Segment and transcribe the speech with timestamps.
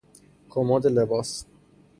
[0.49, 1.45] کمد لباس